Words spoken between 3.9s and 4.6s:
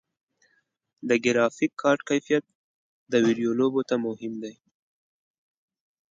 مهم دی.